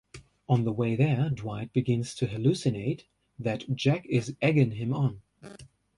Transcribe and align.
On 0.49 0.63
the 0.63 0.71
way 0.71 0.95
there, 0.95 1.29
Dwight 1.29 1.71
begins 1.73 2.15
to 2.15 2.25
hallucinate 2.25 3.03
that 3.37 3.75
Jack 3.75 4.03
is 4.07 4.35
egging 4.41 4.71
him 4.71 4.95
on. 4.95 5.21